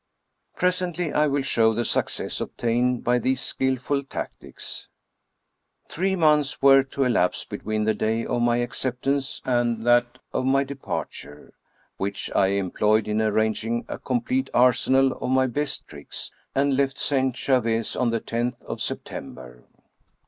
Presently 0.55 1.13
I 1.13 1.27
will 1.27 1.43
show 1.43 1.73
the 1.75 1.85
success 1.85 2.41
obtained 2.41 3.03
by 3.03 3.19
these 3.19 3.39
skill 3.39 3.75
ful 3.77 4.03
tactics. 4.03 4.87
Three 5.89 6.15
months 6.15 6.59
were 6.59 6.81
to 6.81 7.03
elapse 7.03 7.45
between 7.45 7.83
the 7.83 7.93
day 7.93 8.25
of 8.25 8.41
my 8.41 8.57
acceptance 8.57 9.43
and 9.45 9.85
that 9.85 10.17
of 10.33 10.45
my 10.47 10.63
departure, 10.63 11.53
which 11.97 12.31
I 12.33 12.47
employed 12.47 13.07
in 13.07 13.21
arranging 13.21 13.85
a 13.87 13.99
complete 13.99 14.49
arsenal 14.55 15.11
of 15.21 15.29
my 15.29 15.45
best 15.45 15.87
tricks, 15.87 16.31
and 16.55 16.75
left 16.75 16.97
St. 16.97 17.37
Gervais 17.37 17.93
on 17.95 18.09
the 18.09 18.23
loth 18.27 18.59
of 18.63 18.81
September. 18.81 19.65